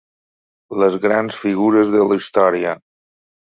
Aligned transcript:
Les 0.83 0.97
grans 1.03 1.39
figures 1.43 1.95
de 1.99 2.03
la 2.11 2.21
història. 2.23 2.77